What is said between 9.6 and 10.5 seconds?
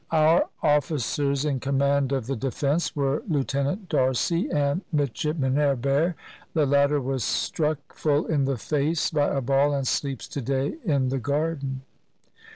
and sleeps to